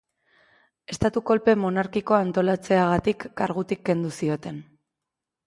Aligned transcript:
Estatu-kolpe 0.93 1.55
monarkiko 1.65 2.17
antolatzeagatik 2.21 3.27
kargutik 3.43 3.85
kendu 3.93 4.13
zioten. 4.23 4.61